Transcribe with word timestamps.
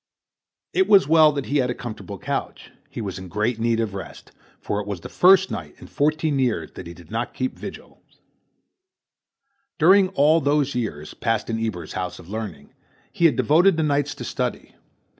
It 0.73 0.87
was 0.87 1.07
well 1.07 1.31
that 1.33 1.45
he 1.45 1.57
had 1.57 1.69
a 1.69 1.75
comfortable 1.75 2.17
couch. 2.17 2.71
He 2.89 3.01
was 3.01 3.19
in 3.19 3.27
great 3.27 3.59
need 3.59 3.79
of 3.79 3.93
rest, 3.93 4.31
for 4.59 4.81
it 4.81 4.87
was 4.87 5.01
the 5.01 5.09
first 5.09 5.51
night 5.51 5.75
in 5.77 5.85
fourteen 5.85 6.39
years 6.39 6.71
that 6.71 6.87
he 6.87 6.93
did 6.95 7.11
not 7.11 7.35
keep 7.35 7.55
vigils. 7.55 8.01
During 9.77 10.07
all 10.09 10.41
those 10.41 10.73
years, 10.73 11.13
passed 11.13 11.51
in 11.51 11.63
Eber's 11.63 11.93
house 11.93 12.17
of 12.17 12.29
learning, 12.29 12.73
he 13.11 13.25
had 13.25 13.35
devoted 13.35 13.77
the 13.77 13.83
nights 13.83 14.15
to 14.15 14.23
study. 14.23 14.73